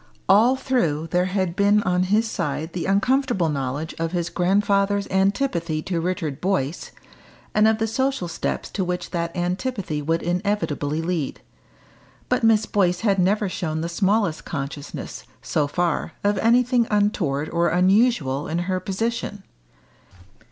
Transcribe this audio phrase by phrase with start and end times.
[0.27, 5.83] All through there had been on his side the uncomfortable knowledge of his grandfather's antipathy
[5.83, 6.91] to Richard Boyce,
[7.53, 11.41] and of the social steps to which that antipathy would inevitably lead.
[12.29, 17.69] But Miss Boyce had never shown the smallest consciousness, so far, of anything untoward or
[17.69, 19.43] unusual in her position.